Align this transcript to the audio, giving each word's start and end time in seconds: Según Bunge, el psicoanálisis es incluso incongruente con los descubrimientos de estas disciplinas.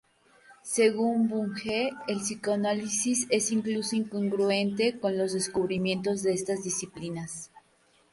Según 0.63 1.27
Bunge, 1.29 1.91
el 2.07 2.17
psicoanálisis 2.21 3.27
es 3.29 3.51
incluso 3.51 3.95
incongruente 3.95 4.99
con 4.99 5.15
los 5.15 5.33
descubrimientos 5.33 6.23
de 6.23 6.33
estas 6.33 6.63
disciplinas. 6.63 7.51